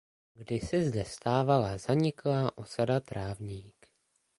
Kdysi 0.33 0.83
zde 0.89 1.05
stávala 1.05 1.77
zaniklá 1.77 2.57
osada 2.57 2.99
Trávník. 3.05 3.75